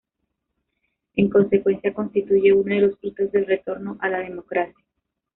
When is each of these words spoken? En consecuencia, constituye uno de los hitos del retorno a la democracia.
En 1.15 1.29
consecuencia, 1.29 1.93
constituye 1.93 2.53
uno 2.53 2.73
de 2.73 2.81
los 2.81 2.97
hitos 3.03 3.31
del 3.31 3.45
retorno 3.45 3.97
a 3.99 4.09
la 4.09 4.17
democracia. 4.21 4.73